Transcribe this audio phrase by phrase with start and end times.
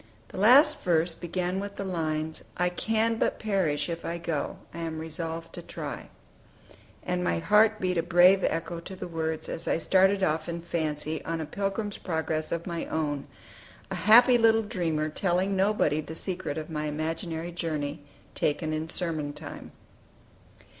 [0.29, 4.79] The last verse began with the lines, "I can but perish if I go: I
[4.79, 6.09] am resolved to try:"
[7.03, 10.63] and my heart beat a brave echo to the words, as I started off in
[10.63, 13.27] fancy on a "Pilgrim's Progress" of my own,
[13.91, 18.01] a happy little dreamer, telling nobody the secret of my imaginary journey,
[18.33, 19.71] taken in sermon time.